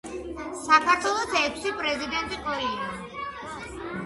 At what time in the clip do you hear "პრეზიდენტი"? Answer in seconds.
1.83-2.41